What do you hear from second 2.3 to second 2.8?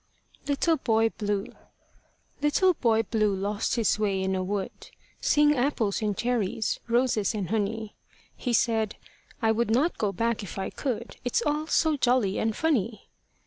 Little